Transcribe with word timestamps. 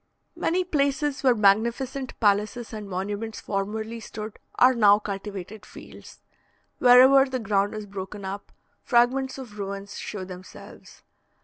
Many 0.35 0.63
places 0.63 1.21
where 1.21 1.35
magnificent 1.35 2.19
palaces 2.19 2.73
and 2.73 2.89
monuments 2.89 3.39
formerly 3.39 3.99
stood 3.99 4.39
are 4.55 4.73
now 4.73 4.97
cultivated 4.97 5.63
fields. 5.63 6.21
Wherever 6.79 7.25
the 7.29 7.37
ground 7.37 7.75
is 7.75 7.85
broken 7.85 8.25
up, 8.25 8.51
fragments 8.83 9.37
of 9.37 9.59
ruins 9.59 9.99
show 9.99 10.25
themselves. 10.25 11.03